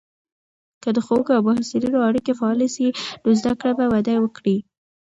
[0.83, 2.87] که د ښوونکو او محصلینو اړیکې فعاله سي،
[3.23, 4.57] نو زده کړه به وده وکړي.